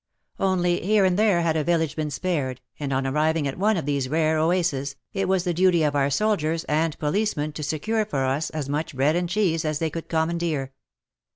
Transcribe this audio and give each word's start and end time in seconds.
Only 0.39 0.81
here 0.83 1.05
and 1.05 1.15
there 1.15 1.43
had 1.43 1.55
a 1.55 1.63
village 1.63 1.95
been 1.95 2.09
spared, 2.09 2.59
and 2.79 2.91
on 2.91 3.05
arriving 3.05 3.47
at 3.47 3.59
one 3.59 3.77
of 3.77 3.85
these 3.85 4.09
rare 4.09 4.39
oases, 4.39 4.95
it 5.13 5.27
was 5.27 5.43
the 5.43 5.53
duty 5.53 5.83
of 5.83 5.95
our 5.95 6.09
soldiers 6.09 6.63
and 6.63 6.97
policemen 6.97 7.51
to 7.51 7.61
secure 7.61 8.03
for 8.03 8.25
us 8.25 8.49
as 8.49 8.67
much 8.67 8.95
bread 8.95 9.15
and 9.15 9.29
cheese 9.29 9.63
as 9.63 9.77
they 9.77 9.91
could 9.91 10.09
commandeer. 10.09 10.71